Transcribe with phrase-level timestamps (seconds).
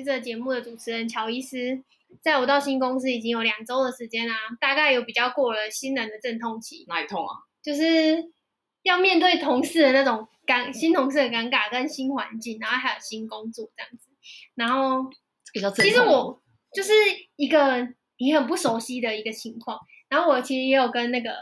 [0.00, 1.82] 是这个节目的主持人乔伊斯。
[2.20, 6.84] 在我到新公司已经有两周的时间啦，大概有比较过了新人的阵痛期。
[6.88, 7.36] 哪里痛啊？
[7.62, 8.32] 就是
[8.82, 14.08] 要面对同事的那种尴，新同事的尴尬跟新环境，然后还有新工作这样子。
[14.56, 15.08] 然后，
[15.76, 16.42] 其实我
[16.74, 16.92] 就是
[17.36, 19.78] 一个你很不熟悉的一个情况。
[20.08, 21.32] 然后我其实也有跟那个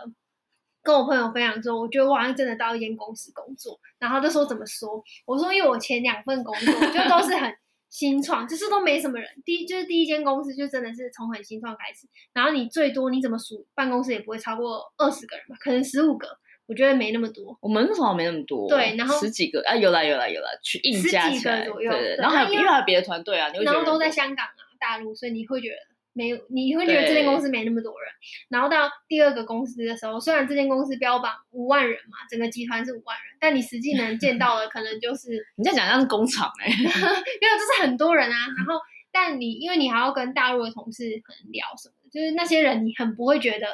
[0.83, 3.81] 跟我朋友分享说，我觉得我好像真的到一间公司工作。
[3.99, 5.03] 然后他就说怎么说？
[5.25, 7.57] 我说因为我前两份工作就都是很。
[7.91, 16.29] 新创就是都没什么人，第一就是第一间公司就真的是从很新创开始，然后你最多你怎么数办公室也不会超过二十个人吧，可能十五个，
[16.67, 17.57] 我觉得没那么多。
[17.61, 19.63] 我们那时候没那么多，对，然后十几个？
[19.67, 25.77] 啊，有啦有啦有啦，去硬加起来，十几个左右，对对，然后还有因为还有别的团队啊，然后都在香港啊大陆，所以你会觉得。
[26.19, 28.11] 没有，你会觉得这间公司没那么多人。
[28.49, 38.37] 然后到第二个公司的时候，虽然这间公司标榜五万人嘛，整个集团是五万人，但你实际能见到的可能就是 你在讲像是工厂 哎、欸，因为就是很多人啊。
[38.57, 38.81] 然后，
[39.13, 43.69] 但你因为你还要跟大陆的同事很聊什么，就是那些人你很不会觉得。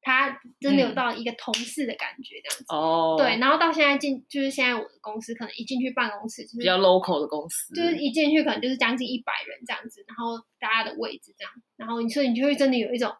[0.00, 13.10] 他真的有到一个同事的感觉这样子，哦、嗯，对，然后到现在进就是现在我的公司，可能一进去办公室就是比较 local 的公司，就是一进去可能就是将近一百人这样子，然后大家的位置这样，然后你说你就会真的有一种，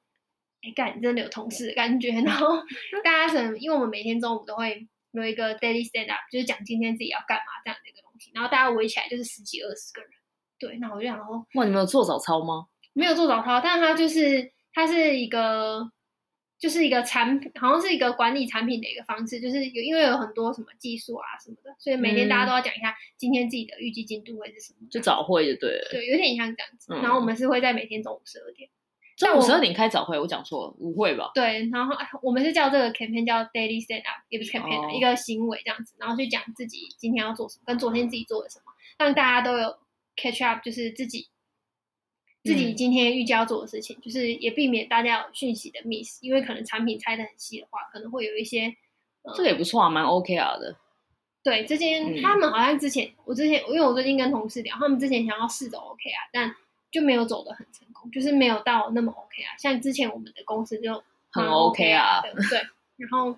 [0.63, 2.57] 哎，干，真的有同事的感觉，然后
[3.05, 10.11] 大家可能因为我们每天中午都会有一个 daily stand up，就是讲今天自己要干嘛这样的一个东西，然后大家围起来就是十几二十个人，
[10.59, 12.67] 对，那我就想说，哇，你们有做早操吗？
[12.95, 15.91] 没有做早操，但是他就是他是一个。
[16.59, 26.93] 就是一个产品，好像是一个管理产品的一个方式，就是有因为有很多什么技术啊什么的，所以每天大家都要讲一下今天自己的预计进度会是什么，就早会就对了，对，有点像这样子。
[26.93, 28.69] 嗯、然后我们是会在每天中午十二点，
[29.17, 31.31] 中午十二点开早会，我讲错了，午会吧？
[31.33, 39.79] 对，然后我们是叫这个 campaign 叫 daily stand up，也不是 campaign，、哦、一个行为这样子，然后去讲自己今天要做什么，跟昨天自己做了什么，让大家都有
[40.17, 41.29] catch up，就是自己。
[42.49, 48.75] 自己今天预计要做的事情，嗯、就是也避免大家有讯息的 miss，因为可能产品拆的很细的话，可能会有一些。
[49.23, 50.75] 呃、这个也不错啊，蛮 OK 啊的。
[51.43, 56.55] 对，之前、嗯、他们好像之前，我之前因为我最近跟同事聊，他们之前想要试走 OK 啊，但
[56.91, 59.53] 就没有走的很成功，就是没有到那么 OK 啊。
[59.59, 62.59] 像之前我们的公司就很 OK 啊，对，对，
[62.97, 63.37] 然后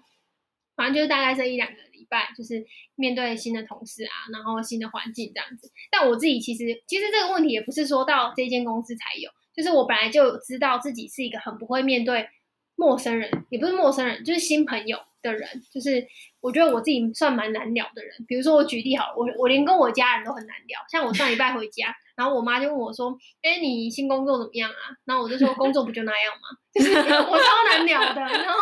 [0.77, 1.90] 反正就是大概这一两个。
[2.11, 2.67] 拜就是
[2.97, 5.71] 面对新的同事啊，然后新的环境这样子。
[5.91, 12.29] 但我自己其实，其实这个问题也不是说到这间公司才有，就是我本来就知道自己是一个很不会面对
[12.77, 15.49] 陌生人，也不是陌生人，就是新朋友的人。
[15.73, 16.07] 就是
[16.41, 18.13] 我觉得我自己算蛮难聊的人。
[18.27, 20.81] 比如说我举例好了，我我连跟我家人都很难聊。
[20.91, 28.21] 像我上礼拜回家，然后我妈就问我说：“哎，你新工作怎么样啊？”然后我就说：“工作不就那样吗？” 就是我超难聊的。
[28.21, 28.59] 然后，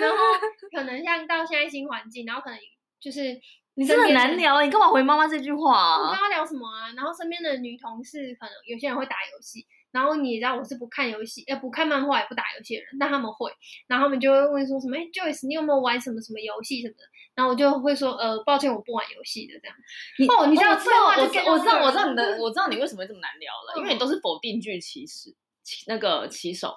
[0.00, 0.16] 然后
[0.70, 2.58] 可能像到现在新环境，然后可能。
[3.02, 3.36] 就是
[3.74, 5.98] 你真的很难聊，你干嘛回妈妈这句话啊？
[5.98, 6.92] 我跟她聊什么啊？
[6.94, 13.50] 然后身边的女同事可能有些人会打游戏，然后你也知道我是不看游戏，呃，不看漫画也不打游戏的人，但他们会，
[13.88, 14.96] 然后他们就会问说什么？
[14.96, 17.02] 哎，Joyce，你有没有玩什么什么游戏什么的？
[17.34, 19.76] 然后我就会说，呃，抱歉，我不玩游戏的这样。
[20.18, 25.34] 你哦，你知道，我知道，我知道，我知道，我知道你的，我知道你为什么会这么难聊了，因为你都是否定句起始，
[25.86, 26.76] 那个起手。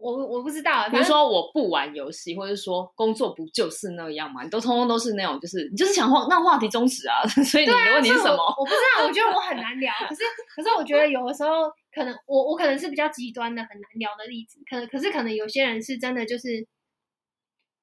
[0.00, 4.42] 我我不知道，比如说我不玩游戏，或者说工作不就是那样嘛？
[4.42, 7.22] 你都通通都是那种，就是你就是想话让话题终止啊。
[7.44, 8.36] 所以你的问题是什么？
[8.36, 9.92] 我，我不知道，我觉得我很难聊。
[10.08, 10.22] 可是
[10.56, 14.60] 可是我觉得有的时候可能我我可能是比较极端的很难聊的例子。
[14.68, 16.66] 可能可是可能有些人是真的就是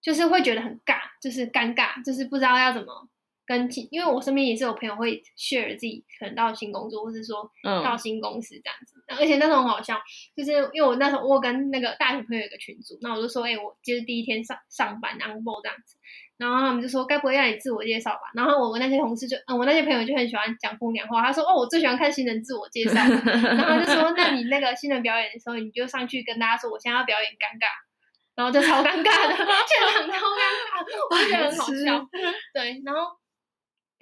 [0.02, 3.08] 就是会觉得很尬，就是尴尬，就是不知道要怎么。
[3.46, 7.50] 跟，因为我身边也是有朋友会 share 自己可能到新工作，或是说
[7.84, 10.02] 到新公司这样子，嗯、而且那时候很好笑，
[10.36, 15.98] 就是因为我那时候我跟那个大学朋友有个群组，那我就说，哎、欸，我就是第一天上上班 on board 这样子，
[16.38, 18.32] 然后他们就说，该不会让你自我介绍吧？
[18.34, 27.70] 然后我们那些同事就，嗯，我那些朋友就很喜欢讲风凉话，他说，哦，我最喜欢看新人自我介绍，然后他就说，那你那个新人表演的时候，你就上去跟大家说，我现在要表演尴尬，
[28.36, 30.82] 然后就超尴尬的，现场超尴尬，
[31.12, 32.08] 我就觉得很好笑，
[32.54, 33.02] 对，然后。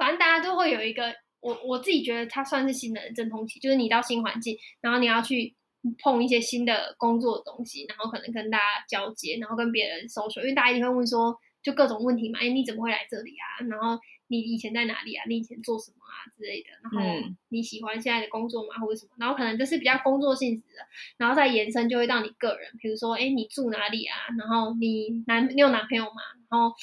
[0.04, 5.56] 反正大家都会有一个，我我自己觉得它算是新人的阵痛期，就是你到新环境，然后你要去
[6.00, 13.64] 碰一些新的工作的东西，然后可能跟大家交接，然后跟别人 social，因为大家一定会问说，就各种问题嘛，哎，你怎么会来这里啊？
[13.70, 13.98] 然后
[14.28, 15.24] 你以前在哪里啊？
[15.30, 16.70] 你以前做什么啊之类的？
[16.84, 18.76] 然后你喜欢现在的工作吗？
[18.82, 19.12] 或者什么？
[19.20, 20.86] 然后可能就是比较工作性质的，
[21.16, 24.18] 然后再延伸就会到你个人，比如说，哎，你住哪里啊？
[24.38, 26.22] 然后你男你有男朋友吗？
[26.50, 26.76] 然后。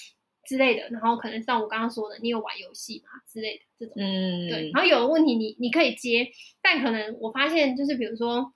[0.51, 3.23] 之类的，然后可能像我刚刚说的，你有玩游戏嘛？
[3.25, 4.69] 之类的这种，嗯，对。
[4.75, 6.29] 然后有的问题你你可以接，
[6.61, 8.53] 但可能我发现就是，比如说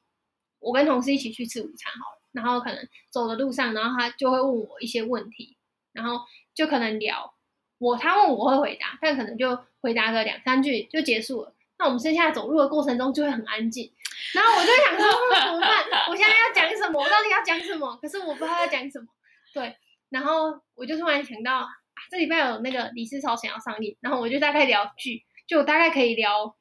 [0.58, 5.56] 我跟同事一起去吃午餐好了，然后可能走的路上，然后他就会问我一些问题，
[5.93, 7.32] 然后就可能聊
[7.79, 11.55] 我他问我会回答，但可能就回答个两三句就结束了。
[11.79, 13.93] 那我们剩下走路的过程中就会很安静。
[14.35, 15.06] 然后我就想说，
[15.47, 15.70] 怎么办？
[16.11, 17.00] 我现在要讲什么？
[17.00, 17.97] 我到底要讲什么？
[18.02, 19.06] 可是我不知道要讲什么。
[19.52, 19.76] 对，
[20.08, 21.67] 然后我就突然想到，啊、
[22.10, 26.56] 这礼拜有那个《李思超想》要上映，然后我就大概聊剧，就大概可以聊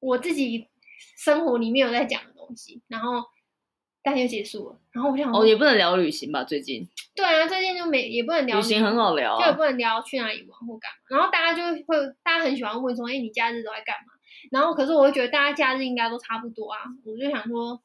[0.00, 0.68] 我自己
[1.16, 3.24] 生活里面有在讲的东西，然后。
[4.04, 6.42] 大学结束了，然后我想，哦，也不能聊旅行吧？
[6.42, 11.16] 最近，对啊，最近就没也不能聊旅行，很好聊，啊，就也不能聊去哪里玩或干嘛。
[11.16, 14.12] 然后大家就会，大家很喜欢问说，哎，你假日都在干嘛？
[14.50, 16.80] 然后可是我会觉得大家假日应该都差不多啊。
[17.04, 17.80] 我就想说，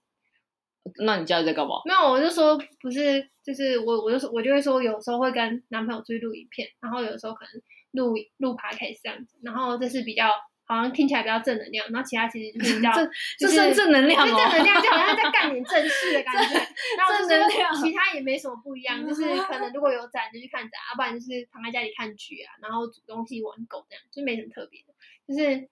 [1.03, 1.75] 那你假日在干嘛？
[1.85, 7.61] 没有，我就说不是，就是我，我就说，我就会说，有时候会跟男朋友出去录影片，然后有时候可能
[7.91, 10.29] 录录 podcast 这样子，然后这是比较。
[10.69, 12.91] 好像听起来比较正能量，然后其他其实就是比较，
[13.39, 16.55] 这是正能量哦，正能量就好像在干点正事的感觉。
[16.99, 24.93] 然后就是其他也没什么不一样，就是可能如果有展就去看展，要不然就是躺在家里看剧啊，然后煮东西、玩狗这样，就没什么特别的。
[25.25, 25.69] 就是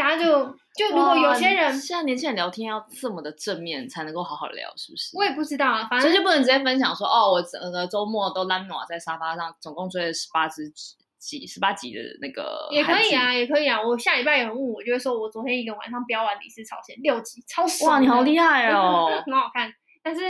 [0.00, 5.16] 大家就就如果有些人现在年轻人聊天要这么的正面才能够好好聊，是不是？
[5.16, 10.72] 我也不知道啊，反正就不能直接分享说哦，我整个周末都懒暖在沙发上，总共追了十八只。
[11.20, 13.78] 几十八集的那个也可以啊，也可以啊。
[13.78, 17.92] 我下礼拜有人问我，就会说我昨天一个晚上飙完《李氏朝鲜》六集，超爽。
[17.92, 19.70] 哇，你好厉害哦， 很好看。
[20.02, 20.22] 但是。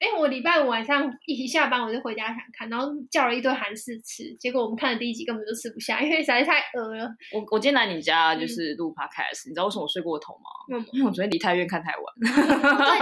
[0.00, 7.04] 哎，我礼拜五晚上一下班我就回家想看，然后叫了一堆韩式吃，结果我们看的第一集根本就吃不下，因为实在太饿了。
[7.34, 10.48] 我我今天来你家就是录 podcast，、嗯、你知道为什么我睡过头吗？
[10.72, 12.02] 嗯，因为我昨天离太院看太晚。
[12.16, 12.32] 对，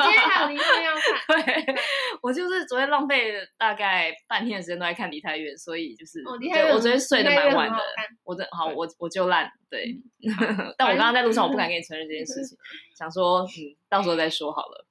[0.03, 1.45] 今天还有离太院要看。
[1.45, 1.75] 对，对
[2.21, 6.33] 我就是昨天浪费了大概半天的时间都在看离太院，所以就是、哦、
[6.75, 7.79] 我昨天睡得蛮晚的。
[8.25, 9.49] 我的好，我我就烂。
[9.71, 9.85] 对，
[10.27, 12.59] 嗯、 但我刚刚在路上我不敢跟你承认这件事情，
[12.99, 14.87] 想说嗯，到时候再说好了。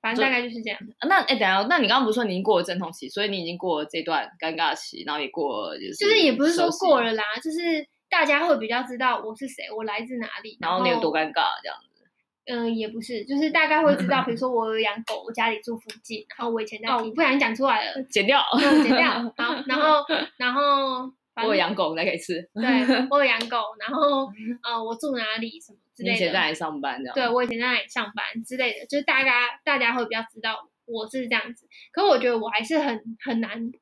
[0.00, 0.78] 反正大概就是这样。
[1.08, 5.94] 那哎，等下，那你刚刚不是说你已经过了阵痛期，所以你已经过了这段尴尬期，然后也过了就是。
[5.94, 12.04] 就是也不是说过了啦，就是大家会比较知道我是谁，我来自哪里，然后，你有多尴尬这样子。
[12.46, 18.42] 嗯、呃，也不是，就是大概会知道， 比如说我有养狗，我家里住附近，然后我以前在，哦，我不小心讲出来了，剪掉，
[18.82, 19.10] 剪掉。
[19.36, 20.04] 好，然后，
[20.36, 21.12] 然后。
[21.40, 22.34] 我有养狗，那可以吃。
[22.52, 22.64] 对，
[23.10, 24.26] 我有养狗，然后
[24.64, 26.14] 呃，我住哪里什么之类的。
[26.14, 27.14] 以前在哪里上班这样？
[27.14, 31.66] 对，我以前在哪里上班之类的，就是大家大家会比较知道我是这样子。
[31.90, 33.72] 可是我觉得我还是很很难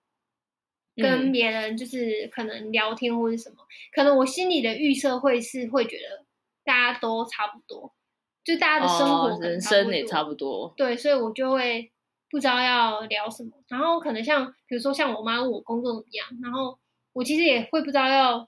[0.96, 6.24] 跟别人就是可能聊天或者什么，嗯、可能我心里的预设会是会觉得
[6.64, 7.94] 大家都差不多，
[8.42, 10.72] 就大家的生活、哦、人生也差不多。
[10.76, 11.92] 对，所以我就会
[12.30, 13.50] 不知道要聊什么。
[13.68, 16.78] 然后可能像比如说像我妈问我工作怎么样，然后。
[17.16, 18.46] 我其实也会不知道要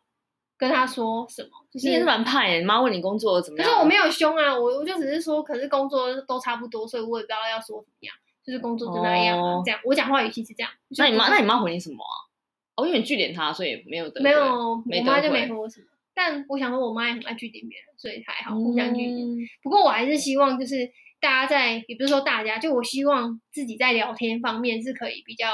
[0.58, 2.58] 跟他说什么，就是你也是蛮怕耶。
[2.58, 3.66] 你妈问你工作怎么样？
[3.66, 8.14] 可是我没有凶啊，我我就只是说，可是工作都差不多，所以我也不知道要说怎么样，
[8.44, 9.80] 就是工作就那样、啊哦、这样。
[9.84, 10.70] 我讲话语气是这样。
[10.98, 12.26] 那你妈，那你妈回你什么啊？
[12.74, 15.86] 哦，因为你句点他，所以没有得没有，我妈就没回我什么。
[16.12, 19.16] 但我想说，我妈也很爱句点别人，所以还好互相句点。
[19.16, 20.90] 嗯、不过我还是希望，就是
[21.20, 25.52] 大家在，也不是说大家，就我希望自己在聊天方面是可以比较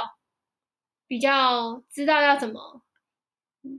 [1.06, 2.80] 比较知道要怎么。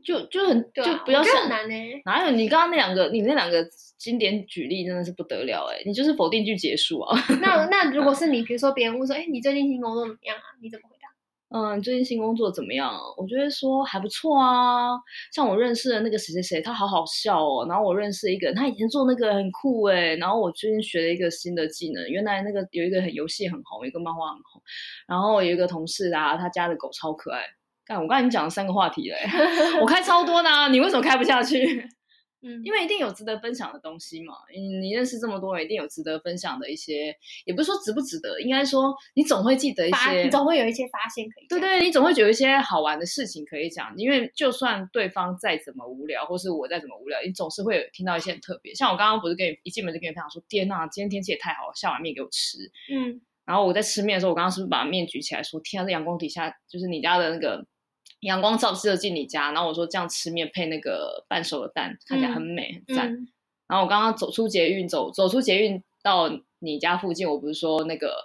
[0.04, 3.66] 就就很、啊、就不要想难呢，哪有你刚刚那两个，你那两个
[3.98, 7.18] 经典举例真的是不得了哎，你就是否定句结束啊。
[7.42, 10.44] 那 那如果是你，比如说别人问说，哎，你最近新工作怎么样啊？
[10.62, 11.06] 你怎么回答？
[11.50, 13.00] 嗯，最近新工作怎么样？
[13.16, 14.98] 我觉得说还不错啊。
[15.32, 17.66] 像我认识的那个谁谁谁，他好好笑哦。
[17.70, 20.16] 然后我认识一个人，他以前做那个很酷哎。
[20.16, 24.62] 然后我最近学了一个新的技能，原来那个有一个很游戏很红，一个漫画很红。
[25.08, 27.44] 然后有一个同事啊，他家的狗超可爱。
[27.86, 29.18] 干，我刚才已经讲了三个话题嘞，
[29.80, 31.88] 我开超多呢，你为什么开不下去？
[32.42, 34.36] 嗯，因为一定有值得分享的东西嘛。
[34.54, 41.48] 你你认识这么多人，一定有值得分享的一些，也不是说值不值得，应该说你总会记得一些，你总会有一些发现可以。
[41.48, 43.92] 对对，你总会有一些好玩的事情可以讲。
[43.98, 48.76] 因为就算对方再怎么无聊，或是我再怎么无聊，你总是会有听到一些很特别。
[48.76, 52.60] 像我刚刚不是跟你一进门就跟你分享说，天呐，今天天气也太好了，下碗面给我吃。
[52.94, 57.66] 嗯，然后我在吃面的时候，我刚刚是不是把面举起来说，天啊，这阳光底下就是你家的那个。
[58.26, 63.14] 阳光照射进你家，然后我说这样吃面配那个半熟的蛋，看起来很美，很赞。
[63.14, 63.28] 嗯、
[63.68, 66.30] 然后我刚刚走出捷运，走走出捷运到
[66.60, 68.16] 你家附近，我不是说那个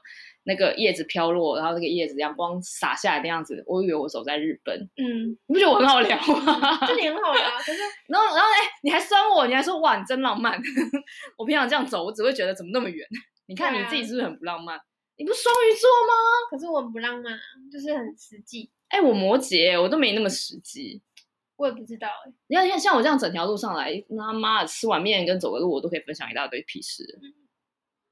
[0.45, 4.88] 那个叶子飘落，然后那个叶子阳光洒下来的样子，我以为我走在日本。
[4.97, 6.78] 嗯，你不觉得我很好聊吗？
[6.88, 10.59] 这里很好聊，可是 然后然后哎，你还酸我，你还说哇你真浪漫。
[11.37, 13.07] 我平常这样走，我只会觉得怎么那么远。
[13.47, 14.76] 你看你自己是不是很不浪漫？
[14.76, 14.83] 啊、
[15.16, 16.14] 你不是双鱼座吗？
[16.50, 17.38] 可是我很不浪漫，
[17.71, 18.71] 就是很实际。
[18.90, 21.00] 哎、欸，我摩羯，我都没那么实际，
[21.56, 22.32] 我也不知道哎。
[22.49, 27.18] 你看，像像我这样整条路上来，他妈的吃碗面跟走个路，我都可以分享一大堆屁事。
[27.23, 27.32] 嗯、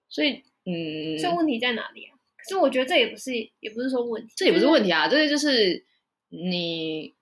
[0.09, 2.17] 所以，嗯，这问题在哪里啊？
[2.37, 5.09] 可是我觉得这也不是，也不是说问题，这也不是问题啊。
[5.09, 5.85] 这个就是
[6.29, 7.15] 你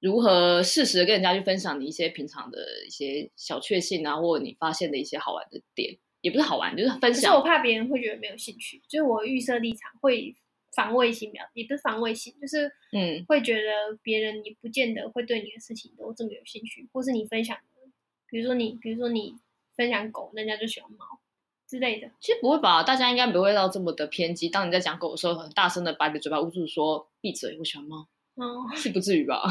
[0.00, 7.14] 如何适时的跟人家去分享你一些平常的一些小确幸啊，或者你发现的一些好玩的点，也不是好玩，就是分享。
[7.14, 10.36] 可是我怕别人会觉得没有兴趣，就是我预设立场会
[10.74, 17.90] 防卫性表，也不是防卫性，就是嗯，会觉得别人也不见得会对你的事情都这么有兴趣，或是你分享的，
[18.28, 19.36] 比如说你，比如说你
[19.76, 21.20] 分享狗，人家就喜欢猫。
[21.66, 22.82] 之类的，其实不会吧？
[22.82, 24.50] 大家应该不会到这么的偏激。
[24.50, 28.06] 当你在讲狗的时候，很大声的把你的嘴巴捂住，说“闭嘴”，我喜欢猫。
[28.34, 29.42] 哦，是不至于吧？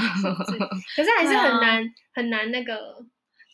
[0.95, 3.03] 可是还是很 难、啊、很难那个。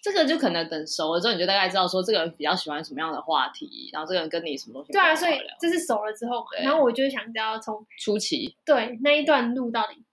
[0.02, 4.92] 这个就可能等熟了之后，你就大概知道说这个人比较喜欢什么样的话题，然后这个人跟你什么东西。
[4.94, 6.46] 对啊，所以这是熟了之后嘛。
[6.64, 10.04] 然后我就想知道从初期对那一段路到底。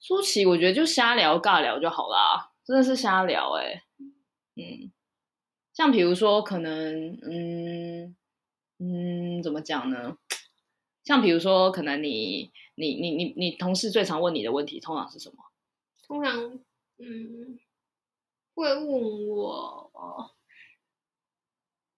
[0.00, 3.82] 初期我觉得就瞎聊尬聊就好啦，真的是瞎聊哎、欸，
[4.56, 4.92] 嗯。
[5.72, 8.14] 像比如说，可能，嗯
[8.80, 10.18] 嗯，怎么讲呢？
[11.04, 15.36] 像比如说，可能你你你你你同事最常问你的问题，通常是什么？
[16.06, 16.36] 通常，
[16.98, 17.58] 嗯，
[18.60, 19.90] 会问我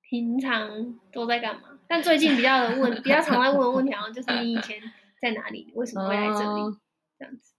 [0.02, 1.78] 平常都在干嘛？
[1.88, 4.80] 但最近比较的问，比较常在问的问题，好像就是你以前
[5.20, 5.72] 在哪里？
[5.74, 6.60] 为什么会来这里？
[6.62, 6.80] 嗯、
[7.18, 7.52] 这样子。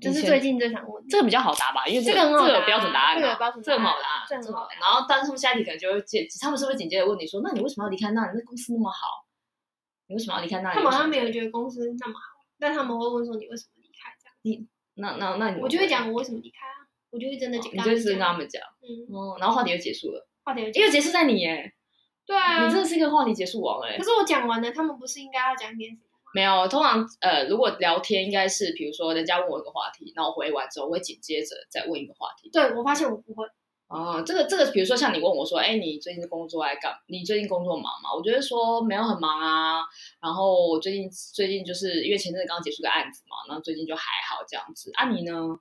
[0.00, 4.74] 就是最近最常问，这个比较好答吧，因为这个这个标准答案，这个标准这个好答，这个好答。
[4.80, 8.32] 然后，但是他们下一题可能就会接，他们是不是紧接着问你说，那你为什么要离开那里？
[8.34, 9.06] 那公司那么好，
[10.08, 10.74] 你为什么要离开那里？
[10.74, 12.20] 他们好像没有觉得公司那么好，
[12.58, 14.34] 但他们会问说你为什么离开这样。
[14.42, 21.72] 你那那那你我就会讲我为什么离开啊，我就会真的讲，你就是跟他们讲，嗯哦，然后话题就结束了，话题因为结束在你耶，
[22.26, 23.96] 对啊，你真的是一个话题结束王哎。
[23.96, 26.02] 可是我讲完了，他们不是应该要讲点什么？
[26.34, 32.50] 没有，通常呃，如果聊天应该是，比如说人家问我一个话题，然后我回完之后，我会紧接着再问一个话题。
[32.52, 33.46] 对，我发现我不会。
[33.88, 36.92] 哦、呃，这个这个，比如说像你问我说，哎，你最近工作在干？
[37.06, 38.12] 你最近工作忙吗？
[38.14, 39.84] 我觉得说没有很忙啊。
[40.20, 44.90] 然后我最近最近就是因为前阵子刚结束个案子嘛，然后最近就还好这样子。
[44.94, 45.56] 啊，你呢？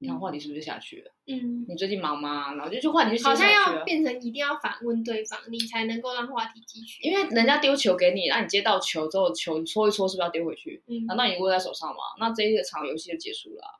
[0.00, 1.10] 你看话题是不是就下去了？
[1.26, 2.54] 嗯，你最近忙吗？
[2.54, 3.48] 然后就就话题就下去了。
[3.48, 7.02] 好像要变成一定要反问对方，你才能够让话题继续。
[7.02, 10.82] 因为人家丢球给你，那你接到球之后，球搓一搓，是不是要丢回去？
[10.86, 11.96] 嗯，难道你握在手上吗？
[12.20, 13.70] 那这一个场游戏就结束了啊。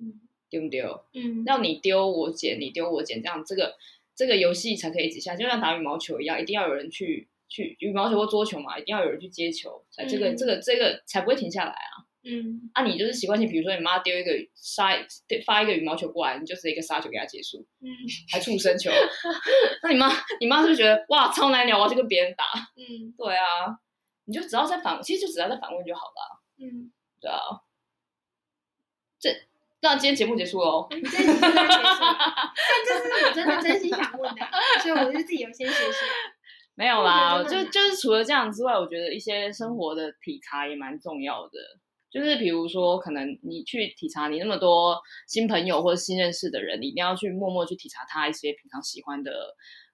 [0.00, 1.04] 嗯，丢不丢？
[1.14, 3.74] 嗯，要你丢我捡，你丢我捡，这样这个
[4.14, 12.04] 这个游戏才可以一直下，就像打羽毛球一样，一定要有人去去羽毛球或桌球嘛，一定要有人去接球，才这个这个这个才不会停下来啊。
[12.24, 14.90] 嗯，啊，你就是习惯性，比如说你妈丢一个杀
[15.46, 17.88] 发一个羽毛球过来，你就直接一个杀球给他结束，嗯，
[18.30, 18.90] 还触身球，
[19.82, 20.10] 那你妈
[20.40, 22.44] 你妈是不是觉得哇超难聊，我要去跟别人打？
[22.76, 23.78] 嗯，对啊，
[24.24, 26.42] 你就只要在反，其实就只要在反问就好了。
[26.58, 27.38] 嗯，对啊，
[29.20, 29.30] 这
[29.80, 34.40] 那今天节目结束喽，今天节目结束， 但这是我真的真心想问的，
[34.82, 35.98] 所以我就自己有先学习。
[36.74, 41.58] 没有啦，就就是除了这样之外，我觉得一些生活的体察也蛮重要的。
[42.10, 49.32] 就是比如说，可能你去体察你那么多新朋友或者新认识的人，你一定要去默默去体察他一些平常喜欢的。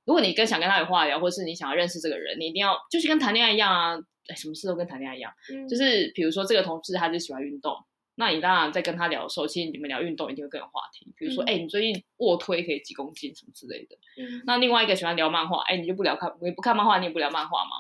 [0.05, 3.97] 如果你跟想跟他有话聊，或是你想要认识这个人，你一定要就是跟谈恋爱一样啊，
[4.37, 5.33] 什么事都跟谈恋爱一样。
[5.51, 7.75] 嗯、就是比如说这个同事他就喜欢运动，
[8.17, 11.11] 那你当然在跟他聊的时候，其实你们聊运动一定会更有话题。
[11.17, 13.97] 比如说，哎、嗯，你最近卧推可以几公斤什么之类的。
[14.23, 17.71] 嗯、那另外一个喜欢聊漫画，哎，你就不聊看，你不看漫画，你也不聊漫画吗？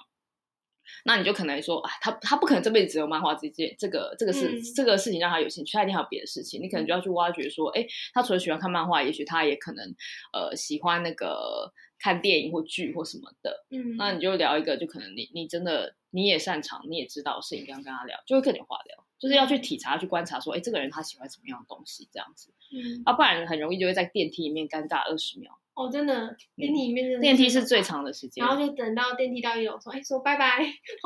[1.04, 6.62] 那你就可能说，啊，他他不可能这辈子只有漫画这件这个这个事、嗯、这个事情让他有兴趣，他一定还有别的事情。
[6.62, 9.94] 你可能就要去挖掘说，哎，他除了喜欢看漫画，也许他也可能
[10.32, 13.66] 呃喜欢那个看电影或剧或什么的。
[13.70, 19.04] 嗯，那你就聊一个，就可能你你真的你也擅长，你也知道事情，这样跟他聊，就会更有话聊。
[19.18, 22.52] 就是要去体察、去观察，说，哎，这个人他喜欢什么样的东西，这样子。
[22.72, 25.58] 嗯，啊，不然很容易就会在电梯里面尴尬二十秒。
[25.74, 30.58] 哦，真的，电梯里面的电梯是最长的时间，然后就等到电梯到一楼，说，哎，说拜拜，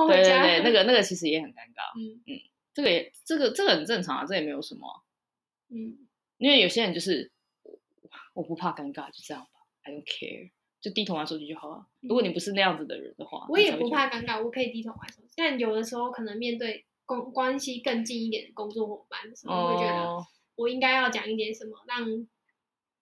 [0.07, 2.37] 对对对，那个那个其实也很尴尬，嗯嗯，
[2.75, 4.87] 这个也这个这个很正常啊，这也没有什么，
[5.71, 6.07] 嗯，
[6.37, 7.33] 因为有些人就是
[8.35, 9.49] 我不怕尴尬，就这样吧
[9.85, 10.51] ，I don't care，
[10.83, 11.87] 就低头玩手机就好了。
[12.01, 15.33] 如果你不是那样子的人的话，我也不怕尴尬，我可以低头玩手机。
[15.35, 20.07] 但有的时候可能面对关关系更近一点的工作伙伴的时候，会觉得
[20.57, 22.29] 我应该要讲一点什么让。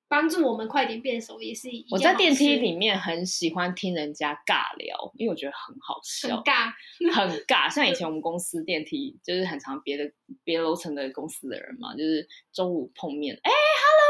[0.08, 1.84] 帮助我们快点变熟也是一。
[1.90, 6.72] 我在电梯里面很喜欢听人家尬聊，因为我觉得很好笑，很尬，
[7.12, 7.68] 很尬。
[7.68, 10.04] 像以前我们公司电梯就是很常别的
[10.44, 14.06] 别楼层的公司的人嘛，就是中午碰面，哎，Hello，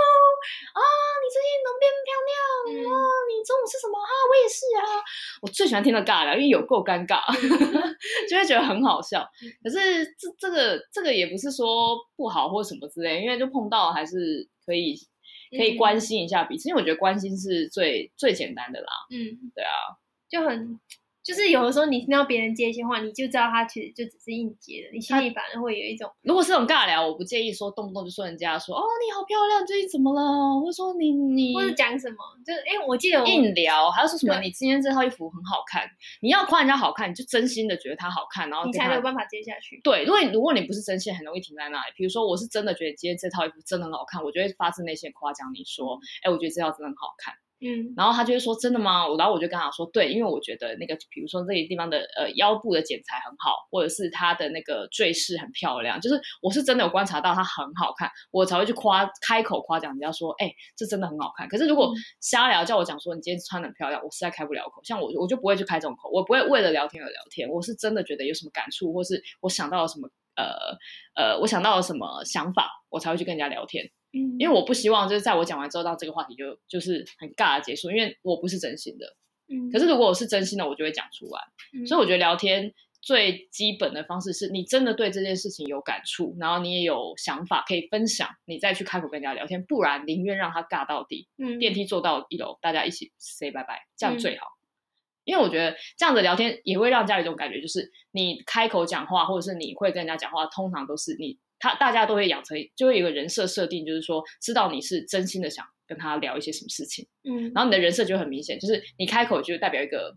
[0.75, 0.81] 啊，
[1.23, 2.37] 你最近能变漂亮？
[2.67, 2.95] 嗯、啊，
[3.29, 3.99] 你中午吃什么？
[3.99, 5.01] 啊，我也是啊。
[5.41, 7.21] 我最喜欢听的尬聊，因为有够尴尬，
[8.29, 9.27] 就会觉得很好笑。
[9.63, 14.97] 可是这这个这个也不是说不好或什么之类，因为就碰到还是可以。
[15.51, 18.87] 可以关心一下彼此，嗯、因为我觉得关心是最最简单的啦。
[19.11, 19.99] 嗯，对啊，
[20.29, 20.79] 就很
[21.27, 26.09] 就是有的时候你听到别人接一些话，你就知道他其实就只是应接的，你心里反而会有一种。
[26.23, 30.61] 如果是这种尬聊，我不介意说动不动就说人家说哦你好漂亮，最近怎么了？
[30.61, 32.17] 或者说你你，或者讲什么，
[32.47, 34.39] 就是哎、欸，我记得我硬聊，还要说什么？
[34.39, 35.83] 你今天这套衣服很好看，
[36.23, 39.81] 你要夸人家好看，你就真心的觉得他好看，然后你才有办法接下去。
[39.83, 41.93] 对，如果如果你不是真心，很容易停在那里。
[41.97, 47.35] 比如说，我是真的觉得今天这套衣服真的很好看，我就会发自内心夸奖你说，哎、欸，我觉得这套真的很好看。
[47.59, 49.07] 嗯，然后他就会说真的吗？
[49.17, 61.49] 然后我就跟他说对，因为我觉得那个，比如说这个地方的呃腰部的剪裁很好，或者是他的那个坠饰很漂亮，就是我是真的有观察到它很好看，我才会去夸开口夸奖人家说，哎，这真的很好看。
[61.49, 64.85] 可是如果瞎聊叫我讲说你今天穿的很漂亮，我实在开不了口。
[64.85, 70.77] 像我我就不会去开这种口，我不会为了聊天而聊天，我是真的觉得有什么感触，或是我想到了什么呃
[71.15, 73.91] 呃我想到了什么想法，我才会去跟人家聊天。
[74.39, 79.17] 因为我不希望就是在我讲完之后，到这个话题就就是很尬的结束，因为我不是真心的。
[79.49, 81.41] 嗯，可是如果我是真心的，我就会讲出来。
[81.73, 89.65] 嗯，所以我觉得聊天最基本的方式是你真的对这件事情有感触，然后你也有想法可以分享，你再去开口跟人家聊天。
[89.65, 94.56] 不然宁愿让他尬到底，嗯，电梯坐到一楼，大家一起 say 拜拜，这样最好。
[95.27, 101.39] 嗯，因为我觉得这样子聊天也会让家里一种感觉，就是你开口讲话，或者是你会跟人家讲话，通常都是你。
[101.59, 110.15] 他大家都会养成，就会有一个人设设定，就是说知道你是真心的想跟他聊一些什么事情，嗯，然后你的人设就很明显，就是你开口就代表一个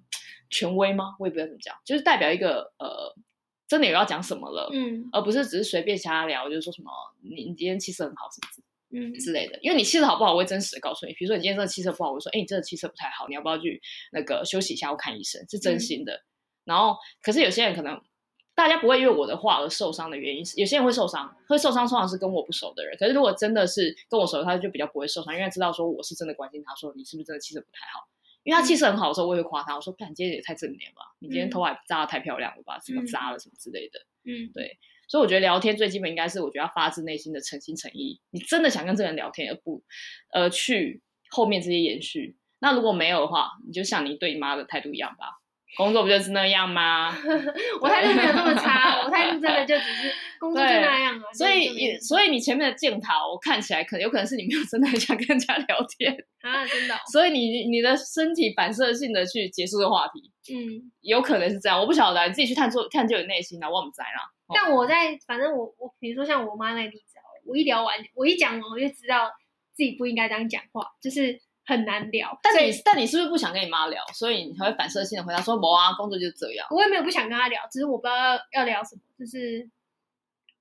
[0.50, 1.16] 权威吗？
[1.18, 3.16] 我也不知道怎么讲，就是代表一个呃，
[3.70, 6.92] 真的有要讲什么了，嗯，而不是只是随便瞎聊，就是说什么
[7.24, 11.14] 你你今天气色很好什么嗯之类的，因为你气色好不好，我会真实的告诉你。
[11.14, 13.82] 比如说你今天真的气色不好，我会说，哎，你真的气色不太好，你要不要去
[14.12, 15.46] 那个休息一下我看医生？
[15.50, 16.14] 是真心的。
[16.14, 16.26] 嗯、
[16.66, 18.02] 然后，可是有些人可能。
[18.56, 22.94] 大家不会因为我的话而受伤的原因是，有些人会受伤，会受伤通常是跟我不熟的人。
[23.00, 28.10] 可是如果真的是跟我熟，他就比较不会受伤，因为他知道说我是真的关心他，说你是不是真的气色不太好。
[28.44, 34.78] 因为他气色很好的时候，我也会夸他，我说：“看你今天也太正脸吧，你今天头发扎的太漂亮了吧，什么扎了什么之类的。”嗯，对。
[35.10, 39.84] 所以我觉得聊天最基本应该是，我觉得要发自内心的诚心诚意，你真的想跟这个人聊天，而不
[40.32, 42.38] 呃去后面这些延续。
[42.60, 45.40] 那如果没有的话，你就像你对你妈的态度一样吧。
[45.78, 47.16] 工作不就是那样吗？
[47.80, 51.24] 我态度没有那么差，我态度真的就只是工作就那样啊。
[51.32, 56.98] 所以，所以你前面的检讨，我看起来可能有可能是你没有真的很想跟人家聊天啊，真的、哦。
[57.12, 61.80] 所以你你的身体反射性的去结束这个话题，嗯，有可能是这样。
[61.80, 64.26] 我不晓得，你自己去探索探究你内心啊，我不知道啦。
[64.54, 69.32] 但我在，反正我我比如说像我妈那个例子，我一聊完，我一讲完，我就知道
[69.74, 71.42] 自己不应该这样讲话，就是。
[71.66, 79.70] 很难聊，但你但你是不是不想跟你妈聊，所以你才会反射性的回答说：“某啊，工作就是这样。”我也没有不想跟她聊，只是我不知道要，要聊什么，就是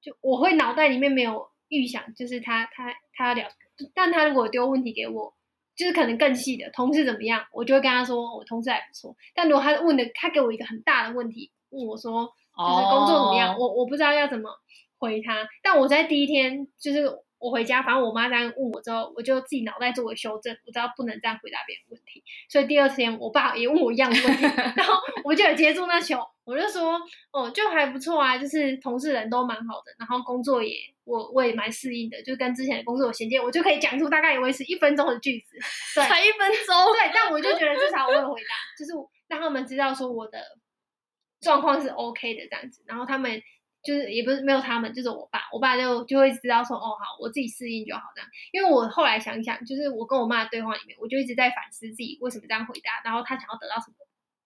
[0.02, 3.48] 就我会脑袋里面没有预想，就是她她她要聊，
[3.94, 5.34] 但她如果丢问题给我，
[5.74, 9.16] 就是可能更细的同事怎么样，我就会跟他说我同事还不错。
[9.34, 14.50] 但如果他问的他给我一个很大的问题，问我说就是工作怎么样，哦、我我不知道要怎么
[14.98, 15.48] 回他。
[15.62, 17.08] 但我在第一天就是。
[17.40, 22.20] 我回家，反正我妈这样问我之后，我就自己脑袋做个修正，我知道不能这样回答别人问题。
[22.48, 24.42] 所以第二天，我爸也问我一样的问题，
[24.74, 35.56] 然后我就有接住那球，我就说，哦，就还不错啊，就是同事人都蛮好的，然后工作也我我也蛮适应的，就跟之前的工作有衔接，我就可以讲出大概也维持一分钟的句子，
[35.94, 38.90] 对，才一分钟，对，但我就觉得至少我有回答，就是
[39.28, 40.40] 让他们知道说我的
[41.40, 43.42] 状况是 OK 的这样子，然后他们。
[43.80, 48.28] 就是也不是没有他们，就是我爸，我爸就就会知道说，哦，好，我自己适应就好这样。
[48.50, 53.94] 因为我后来想想，就是我跟我妈的对话里面，我就一直在反思自己为什么这样回答，然后他想要得到什么，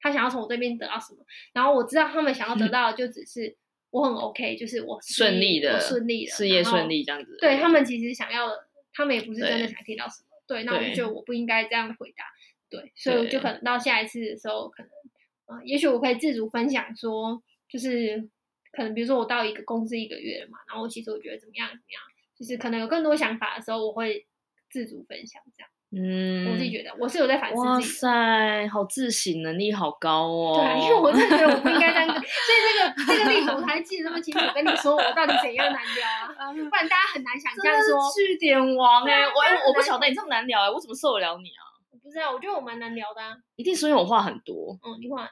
[0.01, 1.25] 他想要从我这边得到什么，
[1.55, 3.57] 然后我知道他们想要得到的就只是
[3.91, 7.39] 我很 OK，就是我顺利的，顺利的事业顺利这样子。
[7.41, 10.27] 对，他们其实想要的，他们也不是真的想听到什么。
[10.47, 12.25] 对，对那我就觉得我不应该这样回答。
[12.69, 15.02] 对，所以我就可能到下一次的时候，可能啊、
[15.47, 18.29] 呃，也许我可以自主分享说，就是。
[18.75, 22.01] 可能比如说我到一个公司一个月了嘛，然后其实我觉得怎么样怎么样，
[22.35, 24.27] 就是可能有更多想法的时候，我会
[24.71, 25.69] 自主分享这样。
[25.93, 27.67] 嗯，我自己觉得我是有在反思自己。
[27.69, 30.55] 哇塞，好自省能力好高哦。
[30.57, 34.41] 对啊，因为我真的觉得我不应该这样， 所以这个这个例子我还记得那么清楚。
[34.43, 36.09] 我跟你说我到底怎样难聊
[36.41, 36.49] 啊？
[36.51, 38.11] 不然大家很难想象说。
[38.15, 41.72] 句点王哎、欸，我我不晓得你这么难聊哎、欸，我怎么受得了你啊？
[42.03, 43.37] 我不知道，我觉得我蛮难聊的啊。
[43.57, 44.79] 一定是因为我话很多。
[44.83, 45.31] 嗯，你话。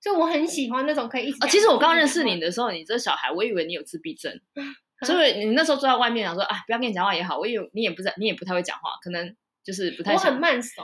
[0.00, 1.48] 就我很喜欢那种可以一直啊、哦。
[1.48, 4.36] 其实我刚认识你的时候，你这小孩，我以为你有自闭症，
[5.06, 7.38] 所以你那时候坐在外面想说啊，不要跟你讲话也好。
[7.38, 10.12] 我以为你也不在，你也不太会讲话，可能就是不太。
[10.12, 10.82] 我很慢熟，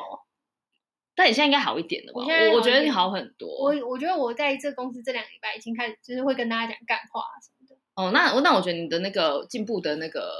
[1.16, 2.20] 但你现在应该好一点了吧？
[2.20, 3.48] 我我，我觉得你好很多。
[3.48, 7.76] 我我觉得我在这公司这两个礼拜已经开始，就是会跟大家讲干话什么的。
[7.96, 10.30] 哦，那那我觉得你的那个进步的那个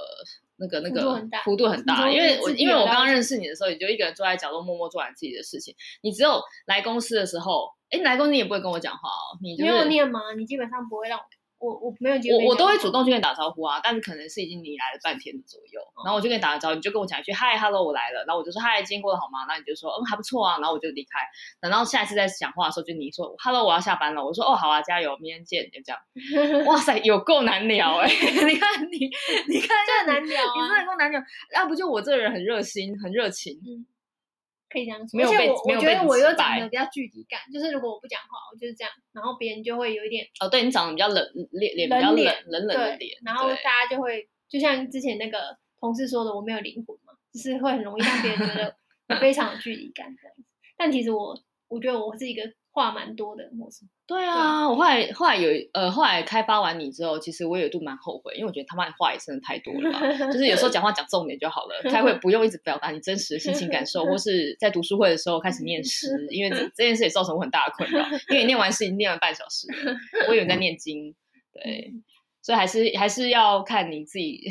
[0.58, 2.10] 那个那个幅度很大。
[2.10, 5.74] 因为我因为我刚刚认识你的时候，你就一个人坐在角落默默做完自己的事情。
[6.02, 10.20] 你只有来公司的时候，哎，来公司你也不会跟我讲话哦，你、就是、没有念吗？
[10.36, 11.24] 你基本上不会让我。
[11.58, 19.46] 我我没有我我都会主动去跟你打招呼啊，但是可能是已经你来了半天左右，嗯、然后我就跟你打个招呼，你就跟我讲一句嗨，hello，我来了，然后我就说嗨，今天过得好吗？
[19.48, 21.20] 然后你就说嗯还不错啊，然后我就离开。
[21.60, 25.98] 等到下一次再讲话的时候，就你说 hello，我要下班了，我说哦好啊，加油，明天见，就这样。
[26.66, 28.30] 哇塞，有够难聊哎、欸！
[28.46, 29.10] 你看你，
[29.48, 31.20] 你看这很难聊、啊，你真的够难聊。
[31.54, 33.54] 要、啊、不就我这个人很热心，很热情。
[33.66, 33.86] 嗯
[34.68, 48.76] 可以这样说，而且我我觉得我又长得比较距离感，就是如果我不讲话，我就是这样，然后别人就会有一点哦，对你长得比较冷，脸脸比较冷，冷冷的脸，然后大家就会就像之前那个同事说的，我没有灵魂嘛，就是会很容易让别人觉得
[49.08, 50.44] 我非常有距离感这样子。
[50.76, 51.34] 但其实我
[51.68, 52.42] 我觉得我是一个。
[52.78, 53.88] 话蛮多的，陌生。
[54.06, 60.00] 对啊，对我后来后来有呃，后来开发完你之后，其实我有一度蛮后悔，因为我觉得他妈的话也真的太多了吧。
[60.32, 68.02] 就是有时候讲话讲重点就好了， 开会不用一直表达你真实的心情感受， 或是在读书会的时候开始念诗，因为这这件事也造成我很大的困扰。
[68.30, 69.96] 因为你念完诗已经念了半小时了，
[70.28, 71.14] 我以为在念经，
[71.52, 71.92] 对，
[72.40, 74.50] 所以还是还是要看你自己。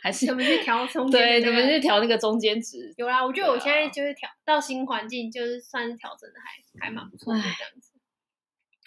[0.00, 1.20] 还是怎么去调中间？
[1.20, 2.94] 对，怎么去调那个中间值？
[2.96, 7.92] 有啦，我觉得我现在就是调到新环境，就是算是调整的还还蛮不错的这样子。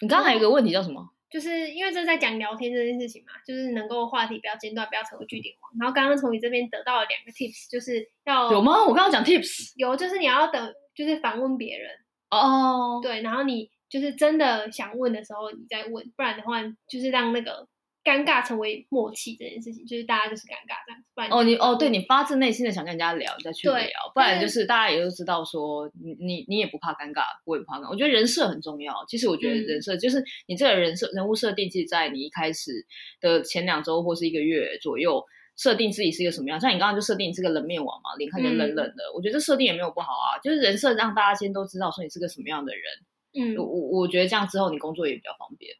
[0.00, 1.10] 你刚刚还有一个问题叫什么？
[1.30, 5.70] 就是因为这是在讲聊天这件事情嘛，就是能够话题不要间断，不要成为句点王。
[5.78, 8.84] 然后刚刚从你这边得到了两个 tips，就是要有吗？
[8.84, 11.90] 我刚刚讲 tips 有，就是你要等，就是反问别人
[12.30, 12.94] 哦。
[12.94, 13.02] Oh.
[13.02, 17.68] 对，然后你就是真的想问的时候，你再问，不然的话，就是让那个。
[18.06, 21.08] 尴尬成为默契这件事情，就是大家就是尴尬这样子。
[21.12, 27.90] 不然哦，你哦，对你发自内心的想跟人家聊，再去聊，不然就是大家也都知道说你你你也不怕尴尬，我也不怕尴尬。
[27.90, 29.04] 我觉得人设很重要。
[29.08, 32.86] 其实我觉得人设、嗯、就是你这个人设人物设定，其实在你一开始
[33.20, 35.24] 的前两周或是一个月左右，
[35.56, 36.60] 设定自己是一个什么样。
[36.60, 39.02] 像你刚刚就设定你是个冷面王嘛，脸看起来冷冷的。
[39.02, 42.84] 嗯、我觉得这设定也没有不好啊，就是人设让大家先都知道说你是个什么样的人。
[43.38, 43.64] 嗯，我
[44.00, 45.74] 我觉得这样之后你工作也比较方便。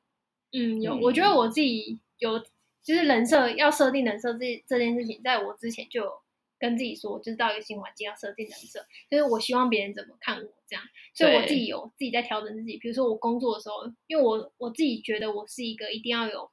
[0.52, 2.44] 嗯，有，嗯、我觉得我自己有。
[2.86, 6.12] 就是人设要设定人设这这件事情，在我之前就有
[6.56, 8.78] 跟自己说，就是到一个新环境要设定人设，
[9.10, 12.76] 就是我希望别人怎么看我这样，所以我自己有自己在调整自己。
[12.76, 16.48] 比如说我工作的时候，因为我我自己觉得我是一个一定要有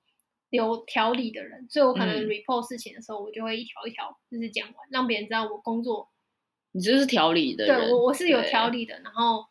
[0.49, 6.10] 有条理的人，所以我可能 report 事情的时候，我就会一条一条就是讲完，让别人知道我工作。
[6.71, 8.99] 你就是条理的人，对我我是有条理的。
[9.02, 9.45] 然后，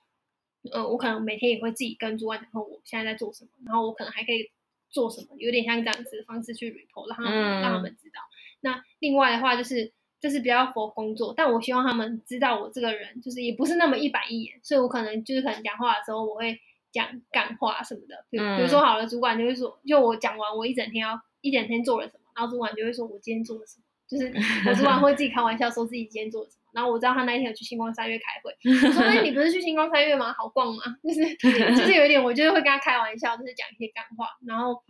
[0.72, 4.50] 呃，我可能每天也会自己跟主管讲说我现在在做什么，然后我可能还可以。
[4.92, 8.20] 做什么有点像这样子的方式去 report，让他们、嗯、让他们知道。
[8.60, 16.60] 那另外的话就是，就是比较 for 工作，但我希望他们知道我这个人就是也不是那么一板一眼，所以我可能就是可能讲话的时候我会
[16.92, 18.24] 讲干话什么的。
[18.30, 24.32] 比如、嗯、比如说好了，主管就会说，就我讲完我一整天要一整天做了什么，然后主管就会说我今天做了什么，就是
[24.68, 26.61] 我主管会自己开玩笑说自己今天做了什么。
[26.72, 28.50] 然后我知道他那一天有去星光三月开会，
[28.88, 30.32] 我说：“哎，你不是去星光三月吗？
[30.32, 31.20] 好逛吗？”就是
[31.76, 34.26] 就是有一点，我就是会跟他开玩笑，就是讲一些干话。
[34.46, 34.82] 然后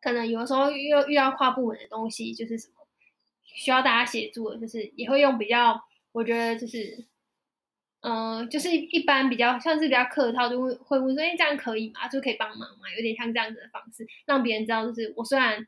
[0.00, 2.74] 可能有的时候又遇到跨部门的东西，就是什么
[3.44, 5.80] 需要大家协助的，就是也会用比较，
[6.12, 7.04] 我觉得就是，
[8.02, 12.06] 嗯、呃，就是一般比较像是比较客套，就会会问说：“哎，这样可以吗？
[12.06, 15.66] 就可以帮忙吗？”有点像这样子的方式，让别人知道，就是我虽然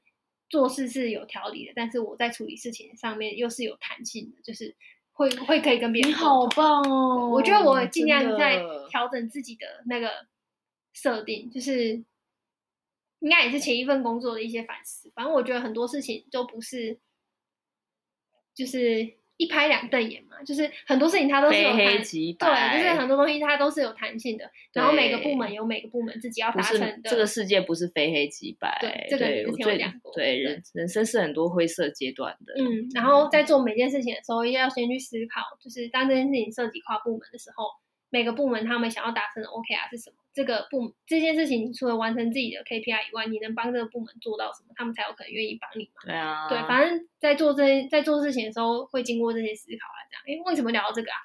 [0.49, 4.77] 做事是有条理的，但是我在处理事情上面又是有弹性的，就是。
[5.18, 7.28] 会会可以跟别人，你好棒哦！
[7.28, 10.09] 我觉得我尽量在调整自己的那个
[10.92, 11.94] 设定，就是
[13.18, 15.11] 应该也是前一份工作的一些反思。
[15.16, 17.00] 反正我觉得很多事情都不是，
[18.54, 19.17] 就是。
[19.38, 24.44] 一拍两瞪眼嘛，就是很多事情它都是有弹性，对，就是很多东西它都是有弹性的。
[24.72, 27.09] 然后每个部门有每个部门自己要达成的。
[27.09, 30.12] 这个世界不是非黑即白，对，这个之前有讲过。
[30.12, 32.53] 对，人人生是很多灰色阶段的。
[32.62, 37.64] 嗯，然后在做每件事情的时候，一定要先去思考，就是当这件事情涉及跨部门的时候，
[38.11, 40.16] 每个部门他们想要达成的 OKR 是什么？
[40.33, 44.73] 这个部这件事情，你除了完成自己的 KPI 以外，你能帮这个部门做到什么？
[44.77, 46.01] 他们才有可能愿意帮你嘛？
[46.07, 50.40] 对啊，对，反正在做这些在做事情的时候，会经过这些思考啊，这样。
[50.40, 51.18] 哎，为什么聊到这个啊？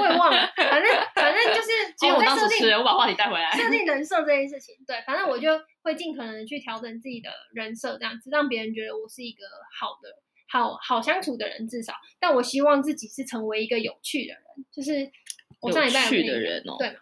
[0.00, 0.50] 我也忘了。
[0.56, 1.70] 反正反正就是，
[2.16, 4.74] 我当时是我把话题带回来，设定 人设这件事情。
[4.86, 5.50] 对，反正我就
[5.82, 9.44] 会尽可能的去调整自己的人设，这样子让别人觉得我是一个
[9.78, 10.08] 好的、
[10.50, 11.92] 好好相处的人，至少。
[12.18, 15.12] 但我希望自己是成为一个有趣的人，就是。
[15.60, 16.96] 我上礼拜有趣的人哦，对吗？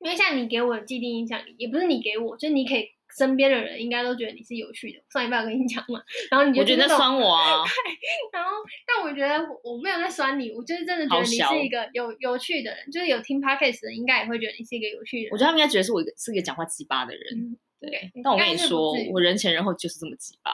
[0.00, 5.02] 因为像你给我的既定印象，也不是你给我，就是你可以身边的人应该都觉得你是有趣的。
[5.10, 7.64] 上礼拜我跟你讲嘛，然后你就觉得在酸我啊，
[8.32, 8.50] 然后
[8.86, 15.32] 但我觉得我没有在酸你，我就是真的觉得你是一个有有趣的人，就是有听 podcast 的人应该也会觉得你是一个有趣的人。
[15.32, 18.10] 我觉得他们应该觉得是我一个是一个讲话鸡巴的人，嗯、对。
[18.22, 20.52] 但我跟你说，我人前人后就是这么鸡巴，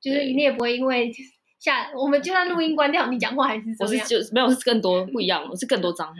[0.00, 1.10] 就是你也不会因为。
[1.64, 3.76] 下我们就算录音关掉，你讲话还是样？
[3.80, 6.16] 我是就没有是更多不一样，我是更多脏话。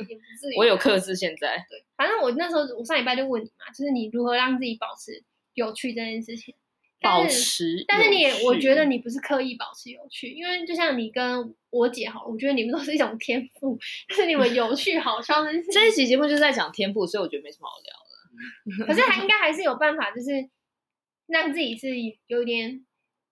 [0.56, 1.56] 我有克制现在。
[1.68, 6.54] 对，反正我那时候我上礼拜就问你嘛，就是你如何让自己保持有趣这件事情。
[7.00, 15.50] 保持，但是你也，我觉得你不是刻意保持有趣，因为就像你跟我姐好，我觉得你们都是一种天赋，就是你们有趣好笑的。
[15.70, 18.86] 这一期节目就是在讲天赋，所以我觉得没什么好聊的。
[18.86, 20.48] 可是还应该还是有办法，就是
[21.26, 21.90] 让自己是
[22.26, 22.86] 有点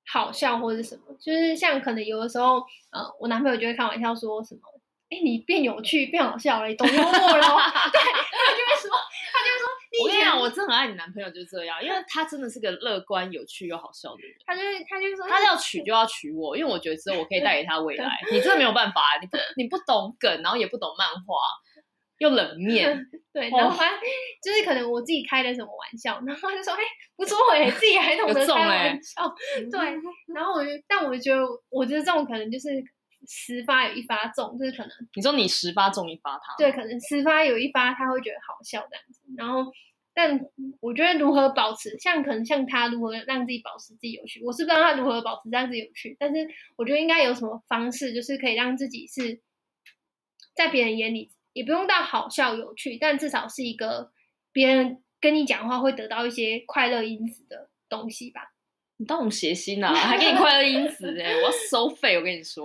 [0.06, 2.56] 好笑或者什么，就是像可能有的时候，
[2.90, 4.60] 呃，我男朋友就会开玩笑说什么，
[5.10, 7.12] 哎，你变有趣，变好笑了，你懂幽默了。
[7.92, 8.90] 对，他就会说，
[9.32, 9.68] 他就会说。
[10.02, 14.32] 我跟你讲，我真的很爱你男朋友，就是这样，因为他真的是个乐观、有趣又好笑的人。
[14.46, 18.18] 他就是，他就是说，他要娶就要娶我，因为我觉得只有我可以带给他未来。
[18.32, 21.36] 你真的没有办法，你不，你不懂梗，然后也不懂漫画，
[22.22, 23.06] 又冷面。
[23.32, 23.98] 对，然后反正
[24.42, 26.80] 就是可能我自己开了什么玩笑，然后他就说：“哎，
[27.16, 29.34] 不错哎，自己还懂得开玩笑。
[29.72, 29.80] ”对，
[30.34, 32.68] 然后我就，但我觉得，我觉得这种可能就是
[33.26, 39.72] 十发有一发中，就是可能你说你十发中一发他，对，可能十发有一发他会觉得好笑这样子，然后。
[40.14, 40.38] 但
[40.80, 46.14] 我觉得如何保持，像可能像他如何让自己保持自己有趣，我是不知道他如何保持这样子有趣。
[46.20, 49.40] 但是我觉得应该有什么方式，就是可以让自己是
[50.54, 54.10] 在别人眼里也不用到好笑有趣，但至少是一个
[54.52, 58.52] 别人跟你讲话会得到一些快乐因子的东西吧。
[58.96, 62.64] 你当我们谐星啊，还给你快乐因子哎、欸，我要收费，我跟你说，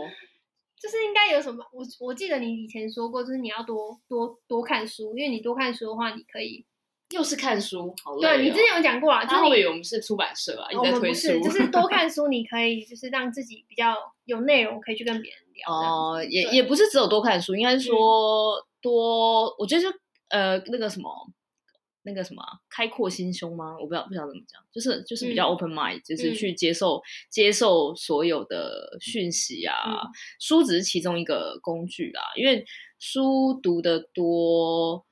[0.79, 1.65] 就是应该有什么？
[1.73, 6.65] 我我记得你以前说过，就是你要多多多看书，因为你多看书的话，你可以。
[7.11, 8.35] 又是看书，好累、哦。
[8.35, 11.39] 对，你之前有讲过啊，就是以为我们是出版社啊，一直在推书。
[11.39, 13.95] 就是多看书，你可以就是让自己比较
[14.25, 15.73] 有内容，可以去跟别人聊。
[15.73, 19.89] 哦、呃，也也不是只有多看书，应该是说多，嗯、我觉得就
[20.29, 21.09] 呃那个什么
[22.03, 23.75] 那个什么开阔心胸吗？
[23.79, 29.97] 我不知道不知道怎么讲，就是就是比较 open mind，、嗯、就是去接受、嗯、接受所有的讯息啊、嗯。
[30.39, 32.65] 书只是其中一个工具啦，因为
[32.99, 35.05] 书读的多。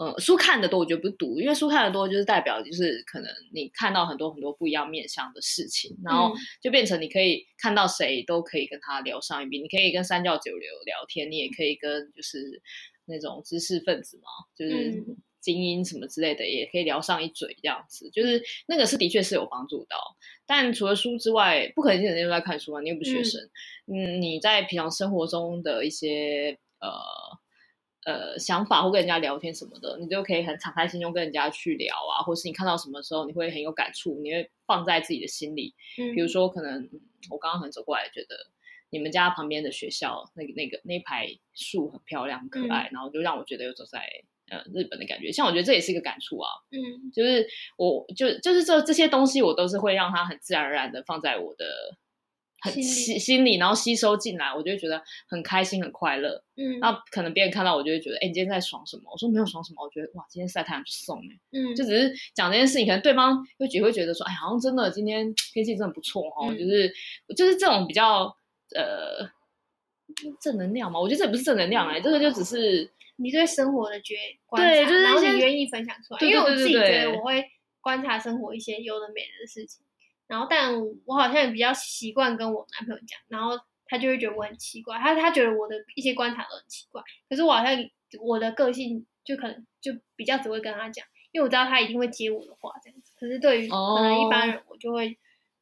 [0.00, 12.62] 呃，书看的多，我觉得不是读，因为书看的多就是代表就是可能你看到很多很多不一样面向的事情，然后就变成你可以看到谁都可以跟他聊上一笔，你可以跟三教九流聊天，你也可以跟就是
[13.10, 15.04] 那种知识分子嘛，就是
[15.40, 20.16] 精英什么之类的，也可以聊上一嘴这样子，就是那个是的确是有帮助到。
[20.46, 23.42] 但除了书之外，不可能整天都在看书啊，你又不是学生，
[23.86, 26.88] 嗯，嗯，你在平常生活中的一些呃。
[28.06, 35.74] 呃，想法或跟人家聊天什么的，你就可以很敞开心胸跟人家去聊啊，或是你看到什么时候你会很有感触，你会放在自己的心里。
[35.98, 36.88] 嗯，比如说可能
[37.30, 38.34] 我刚刚很走过来，觉得
[38.90, 44.00] 你们家旁边的学校那个那个那排树很漂亮、很可爱，嗯，然后就让我觉得有走在
[44.50, 45.32] 呃日本的感觉。
[45.32, 51.66] 像我觉得这也是一个感触啊，嗯，就是我就就是这这些东西，我都是会让它很自然而然的放在我的。
[52.62, 56.44] 很心心里，然后吸收进来，我就会觉得很开心、很快乐。
[56.56, 59.04] 嗯，那可能别人看到我就会觉得，哎、欸，你今天在爽什么？
[59.10, 61.40] 我说没有爽什么，我觉得哇，今天晒太阳就送哎。
[61.52, 66.92] 嗯，就只是讲这件事情，可能对方会觉会觉得说，哎，好像真的今天天气真的不错哦、嗯，就是
[67.34, 68.36] 就是这种比较
[68.74, 69.30] 呃
[70.40, 70.98] 正能量嘛。
[71.00, 76.18] 我觉得这不是正能量哎、欸，这个就只是你对生活的觉观察，对，就是然后你愿意分享出来。
[76.20, 77.44] 对对对对对，因为我自己觉得我会
[77.80, 79.84] 观察生活一些有的没的事情。
[80.26, 80.72] 然后，但
[81.06, 87.02] 我好像也比较习惯跟我男朋友讲，然后他就会觉得我很奇怪，他他觉得我的一些观察都很奇怪。
[87.28, 87.76] 可是我好像
[88.20, 93.12] 我的个性就可能就比较只会跟他讲，因为我知道他一定会接我的话这样子。
[93.18, 95.16] 可是对于可能一般人，我就会、oh.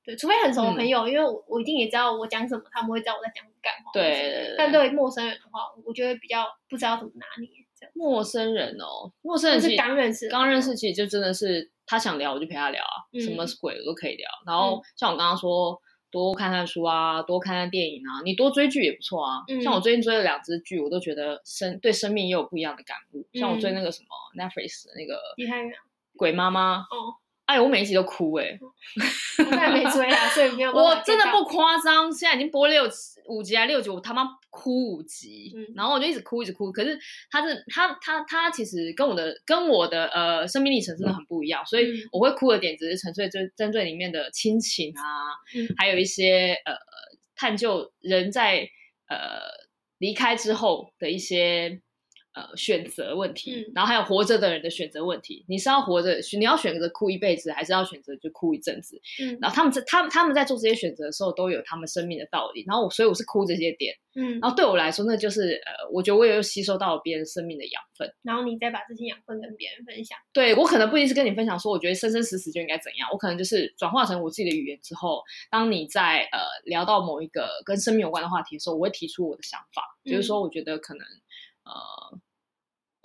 [0.09, 3.91] 对，除非很熟的朋友，嗯、因为我我一定也知道我讲什么，他们会知道我在讲干嘛。
[3.93, 4.55] 对，对，对，对。
[4.57, 7.51] 但对于陌生人的话，我就会比较不知道怎么拿捏。
[7.95, 11.71] 陌生人哦，陌生人是刚认识，刚认识其实就真的是。
[11.91, 14.29] 他想聊，我就陪他聊啊，嗯、什么鬼我都可以聊。
[14.45, 19.63] 然后像我刚刚说，多看看书啊，多看看电影啊，你多追剧也不错啊、嗯。
[19.63, 23.27] 像我最近追了两支剧，我都觉得生对生命也有不一样的感悟。
[23.33, 25.15] 嗯、像我追那个什么 Netflix 的那个
[26.15, 27.15] 《鬼妈妈》哦。
[27.49, 28.59] 哎，我每一集都哭哎、欸！
[29.51, 30.71] 我还没追啊，所以没有。
[30.71, 32.87] 我真的不夸张，现在已经播六
[33.27, 36.71] 五集还六集，我他妈哭五集、嗯，然后我就一直哭一直哭。
[36.71, 36.99] 可是
[37.31, 46.75] 他是他他他其实跟我的跟我的呃生命历程真的很不一样，嗯、所以我会哭的点只是纯粹就针对里面的亲情啊，嗯、还有一些呃
[47.35, 48.69] 探究人在
[49.09, 49.41] 呃
[49.97, 51.81] 离开之后的一些。
[52.39, 55.45] 呃，选择问题，嗯，然后还有活着的人的选择问题。
[55.49, 59.01] 你是要活着，你要选择哭一辈子，还是要选择就哭一阵子？
[59.21, 62.63] 嗯，然后他们在他们他们在做这些选择的时候，都有他们生命的道理。
[62.65, 68.09] 然后我所以我是哭这些点，嗯，然后对我来说，那就是呃，我觉得我也又吸收到了别人生命的养分。
[68.23, 70.17] 然后你再把这些养分跟别人分享。
[70.33, 73.09] 对，我可能不一定是跟你分享说，我觉得生生死死就应该怎样。
[73.11, 81.05] 我可能就是转化成我自己的语言之后，当你在呃聊到某一个跟生命有关的话题的时候，我会提出我的想法，嗯，就是说我觉得可能
[81.65, 82.21] 呃。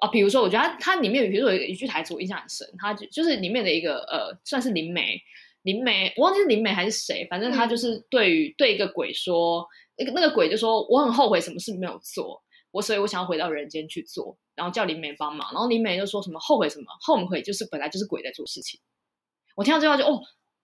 [0.03, 5.17] 啊，比如说，我觉得它它里面，比如说有一句台词，我印象很深，它就就是里面的一个呃，算是灵媒，
[5.61, 18.81] 灵媒，我忘记是灵媒还是谁，反正他就是对于、嗯、对一个鬼说，那个那个鬼就说，我很后悔什么事没有做，我所以我想要回到人间去做，然后叫灵媒帮忙，然后灵媒就说什么后悔什么，后悔就是本来就是鬼在做事情，
[19.55, 20.21] 我听到这句话就哦。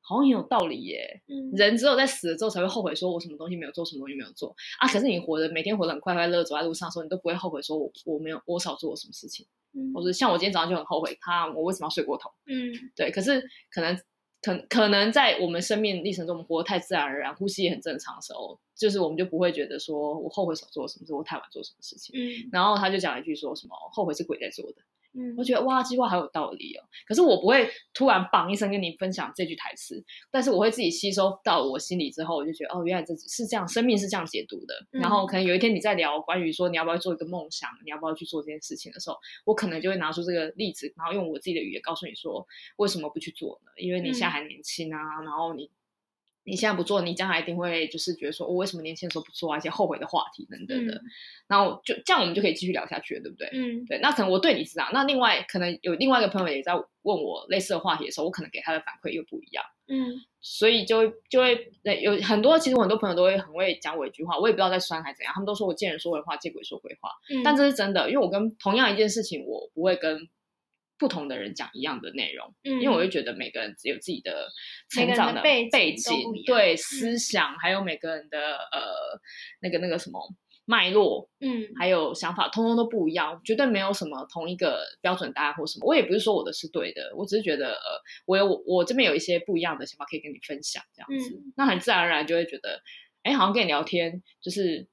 [0.09, 4.87] 好像很有道理耶，嗯，人只有在死了之后才会后悔，说我什么东西没有做，什么东西没有做啊。
[4.87, 9.45] 可是你活着，每天活得很快快乐乐，走在路上的时候，你都不会后悔，说我我没有我少做了什么事情。
[9.73, 12.31] 嗯，或者像我今天早上就很后悔，他我为什么要睡过头？
[12.47, 13.11] 嗯，对。
[13.11, 13.95] 可是可能
[14.41, 22.19] 可可能在我们生命历程中，我们活得太自然而然，呼吸也很正常的时候，就是我们就不会觉得说我后悔少做了什么事，我太晚做什么事情。
[22.19, 24.81] 嗯，然后他就讲一句说什么后悔是鬼在做的。
[25.13, 26.83] 嗯，我觉得哇，这句话好有道理哦。
[27.07, 34.73] 可是我不会突然绑一声跟你分享这句台词，但是我会自己吸收到我心里之后，我就觉得哦，原来这是这样，生命是这样解读的。
[34.91, 42.45] 嗯、然后可能有一天你在聊关于说你要不要做一个梦想，你要不要去做这件事情的时候，我可能就会拿出这个例子，然后用我自己的语言告诉你说
[42.77, 43.71] 为什么不去做呢？
[43.77, 45.69] 因为你现在还年轻啊，嗯、然后你。
[46.45, 49.57] 你现在不做，你将来一定会就是觉得说，我、哦、为什么年轻的时候不做啊？
[49.57, 51.01] 一些后悔的话题等等的，嗯、
[51.47, 53.49] 然后就这样，我们就可以继续聊下去了，对不对？
[53.53, 53.99] 嗯，对。
[53.99, 59.63] 那可能我对你是这样，那另外可能有另外一个朋友也在问我类似的话题的时候，我可能给他的反馈又不一样。
[59.87, 61.71] 嗯，所以就会就会
[62.01, 67.11] 有很多，其实我很多朋友都会很会讲我一句话，我也不知道在酸还是怎样，他们都说我见人说人话，见鬼说鬼话。
[67.29, 70.27] 嗯，但这是真的，因为我跟同样一件事情，我不会跟。
[70.99, 74.49] 不同的人讲一样的内容，嗯，因为我就觉得每个人只有自己的
[74.89, 76.13] 成长的背景，背景
[76.45, 79.17] 对、嗯、思想，还有每个人的呃
[79.61, 80.19] 那个那个什么
[80.65, 85.87] 脉络，嗯，还有想法，通通都不一样，绝对没有什么同一个标准答案或什么。
[85.87, 92.81] 我也不是说我的是对的，我只是觉得呃，我有我我这边有一些不一样的想法可以跟你分享，这样子，嗯、那很自然而然就会觉得，
[93.23, 94.87] 哎，好像跟你聊天就是。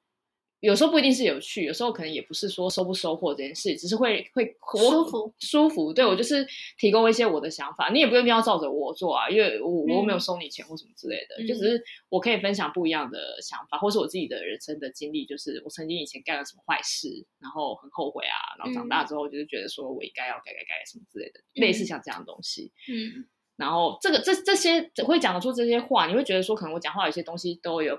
[0.61, 5.93] 有时候不一定是有趣，有时候可能也不是说收不收获这件事，只是会会舒服舒服。
[5.93, 6.47] 对，我就是
[6.79, 22.73] 提供一些我的想法，你也不用一定要照着我做啊，因为我我又没有收你钱或什么之类的，嗯、就只是我可以分享不一样的想法，或是我自己的人生的经历，就是我曾经以前干了什么坏事，然后很后悔啊，然后长大之后就是觉得说我应该要改改改什么之类的，嗯、类似像这样的东西。
[22.91, 27.99] 嗯，然后这个这这些会讲得出这些话，你会觉得说可能我讲话有些东西都有。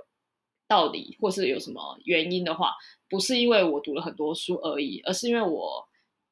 [0.67, 2.73] 道理，或是有什么原因的话，
[3.09, 5.87] 不是因为我读了很多书而已，而是因为我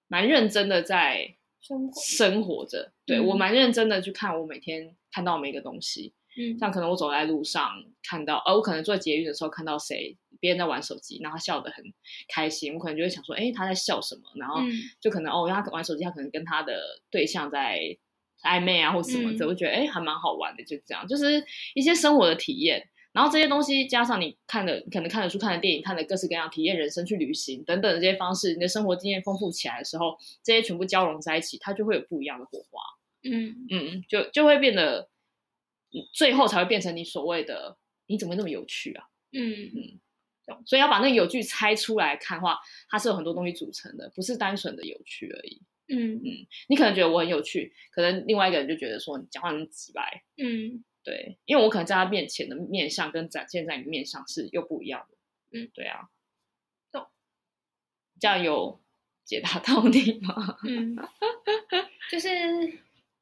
[0.08, 2.91] 蛮认真的在生活生活着。
[3.06, 6.13] 对、嗯、我蛮认真的去看我每天看到每一个东西。
[6.38, 7.71] 嗯，像可能我走在路上
[8.04, 11.84] 看到，呃，我可能坐捷运的时候看到谁别人在玩手机，然后他笑得很
[12.28, 14.24] 开心，我可能就会想说，哎，他在笑什么？
[14.36, 14.60] 然后
[15.00, 16.78] 就可能哦，他玩手机，他可能跟他的
[17.10, 17.80] 对象在
[18.43, 21.41] 暧昧啊，或什么的，我、嗯、觉得哎，还蛮好玩的，就这样，就是
[21.74, 22.89] 一些生活的体验。
[23.15, 32.82] 然后这些东西加上你看的，可能看的书、看的电影、看的各式各样体验人生、去旅行等等的这些方式，你的生活经验丰富起来的时候，这些全部交融在一起，它就会有不一样的火花。
[33.23, 35.10] 嗯嗯，就就会变得，
[36.13, 39.06] 最后才会变成你所谓的你怎么那么有趣啊？
[39.32, 45.62] 嗯嗯，所以要把那个有趣拆出来看的话，它是有很多东西组成的，不是单纯的有趣而已。
[45.88, 50.21] 嗯嗯，你可能觉得我很有趣，可能另外一个人就觉得说你讲话很直白。
[50.36, 50.84] 嗯。
[51.06, 55.15] 对，因为我可能在他面前的面相跟展现在你面相是又不一样的。
[55.52, 56.10] 嗯，对啊。
[56.91, 57.08] 懂。
[58.20, 58.82] 这样有
[59.24, 60.58] 解答到你吗？
[60.68, 60.98] 嗯，
[62.10, 62.28] 就是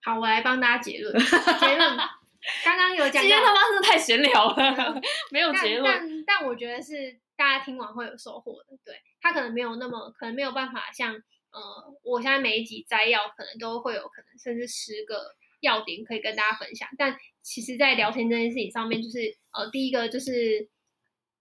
[0.01, 1.13] 好，我来帮大家结论。
[1.13, 1.97] 结论
[2.63, 5.83] 刚刚有讲，今天他妈是太闲聊了，没有 结论。
[5.83, 8.77] 但但，但我觉得是大家听完会有收获的。
[8.85, 11.13] 对，他可能没有那么，可能没有办法像
[11.51, 17.19] 呃，我现在每一集摘要可能都会有可能甚至十个要点可以跟大家分享，但。
[17.43, 19.19] 其实，在聊天这件事情上面，就是
[19.53, 20.69] 呃，第一个就是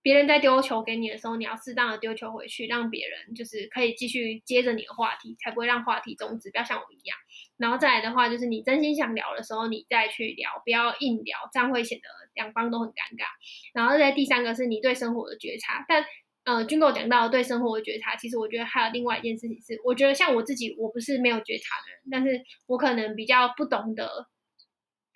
[0.03, 7.17] 别人在丢球给你的时候，你要适当的丢球回去，让别人就是可以继续接着你的话题，才不会让话题终止，不要像我一样。
[7.57, 13.27] 然后再来的话，就是你真心想聊的时候，你再去聊，不要硬聊，这样会显得两方都很尴尬。
[13.73, 16.05] 然后再第三个是你对生活的觉察，但
[16.45, 24.27] 呃，军哥讲到对生活的觉察，其实我觉得还有另外一件事情是，我觉得像我自己，我不是没有觉察的人，但是我可能比较不懂得。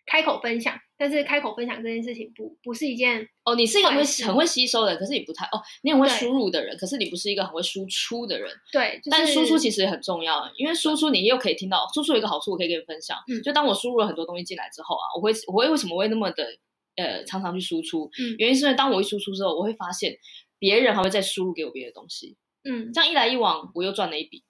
[0.07, 8.49] 开口分享，但是开口分享这件事情不不是一件哦，你是一个会很会吸收的人，可是你不太哦，你很会输入的人，可是你不是一个很会输出的人。
[8.73, 13.19] 对，就是、但是输出其实也很重要，因为输出你又可以听到，输出有一个好处，我可以跟你分享。
[13.29, 16.47] 嗯，就当我输入了很多东西进来之后啊，我会我会为什么会那么的
[16.95, 18.09] 呃常常去输出？
[18.21, 20.17] 嗯，原因是因为当我一输出之后，我会发现
[20.61, 22.37] 别人还会再输入给我别的东西。
[22.63, 24.45] 嗯，这样一来一往，我又赚了一笔。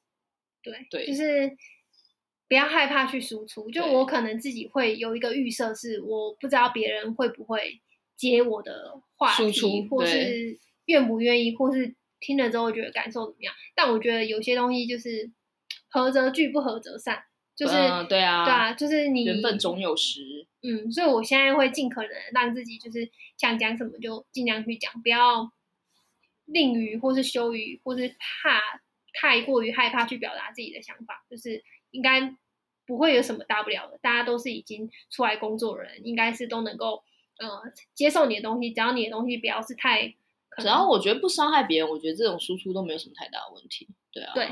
[0.62, 1.56] 对对，就是。
[2.48, 7.80] 不要害怕去输出，就我可能自己会有一个预设，是我不知道别人会不会
[8.14, 13.52] 接我的话题，输出或是愿不愿意，或是听了之后觉得感受怎么样。
[13.74, 15.28] 但我觉得有些东西就是
[15.88, 17.24] 合则聚，不合则散，
[17.56, 20.46] 就是、嗯、对啊，对啊，就是你缘分总有时。
[20.62, 25.50] 嗯，所以我现在会尽可能让自己就是想讲什么就尽量去讲，不要
[26.44, 28.60] 吝于或是羞于或是怕
[29.12, 31.64] 太过于害怕去表达自己的想法，就是。
[31.90, 32.36] 应该
[32.86, 37.02] 不会有什么大不了的，大家都是已经出来工作的人，应该是都能够
[37.38, 37.48] 呃
[37.94, 40.14] 接受你的东西，只要你的东西不要是太，
[40.58, 43.88] 只要我觉得不伤害别人，我觉得这种输出都没有什么太大的问题。
[44.12, 44.46] 对啊，对，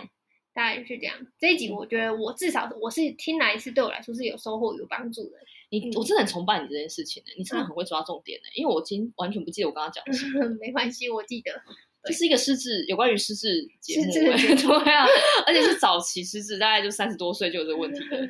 [0.53, 1.17] 大概就是这样。
[1.39, 5.39] 这一集我觉得我至少我是听来是对我来说是有收获、有帮助的。
[5.71, 10.49] 你我真的很崇拜你这件事情的，你真的很会抓重点的，因为我今天完全不记得我刚刚讲的什么。
[10.61, 11.63] 没关系，我记得。
[12.05, 15.07] 这是一个失智，有关于失智节目， 对啊，
[15.47, 18.29] 而且是早期失智，大概就三十多岁就有这个问题的。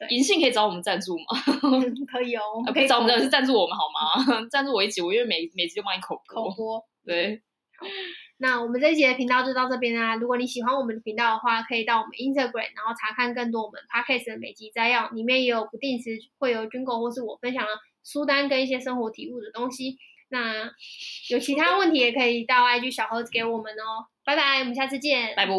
[0.10, 1.24] 银杏可以找我们赞助吗？
[2.10, 2.42] 可以哦，
[2.72, 4.46] 可以找我们的是赞助我们好吗？
[4.48, 6.44] 赞助我一集，我因为每每集就帮你口播。
[6.44, 7.42] 口播对。
[7.76, 7.86] 好，
[8.38, 10.14] 那我们这一集的频道就到这边啦。
[10.14, 17.70] 如果你喜欢我们的频道的话，可以到我们 Instagram，然后查看更多我们 Podcast 的每集摘要，里面也有不定时会有 Jingle 或是我分享的
[18.04, 19.96] 书单跟一些生活体悟的东西。
[20.30, 20.70] 那
[21.30, 25.52] 有其他问题也可以到 IG 小盒子给我们哦，拜拜，我们下次见，拜拜。